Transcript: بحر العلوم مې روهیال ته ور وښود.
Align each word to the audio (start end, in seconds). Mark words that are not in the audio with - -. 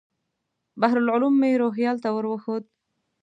بحر 0.81 0.97
العلوم 1.03 1.33
مې 1.41 1.51
روهیال 1.61 1.97
ته 2.03 2.09
ور 2.11 2.25
وښود. 2.29 2.63